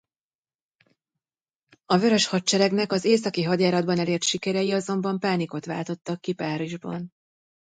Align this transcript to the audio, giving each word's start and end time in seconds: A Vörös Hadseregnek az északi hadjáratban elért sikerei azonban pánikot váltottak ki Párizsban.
A 1.85 1.97
Vörös 1.97 2.25
Hadseregnek 2.27 2.91
az 2.91 3.03
északi 3.03 3.43
hadjáratban 3.43 3.99
elért 3.99 4.23
sikerei 4.23 4.71
azonban 4.71 5.19
pánikot 5.19 5.65
váltottak 5.65 6.21
ki 6.21 6.33
Párizsban. 6.33 7.13